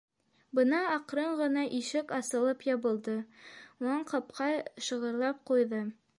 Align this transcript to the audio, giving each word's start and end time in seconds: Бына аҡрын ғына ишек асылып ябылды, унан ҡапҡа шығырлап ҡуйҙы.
Бына 0.59 0.77
аҡрын 0.93 1.35
ғына 1.41 1.65
ишек 1.79 2.13
асылып 2.21 2.65
ябылды, 2.71 3.15
унан 3.83 4.09
ҡапҡа 4.15 4.51
шығырлап 4.89 5.47
ҡуйҙы. 5.53 5.89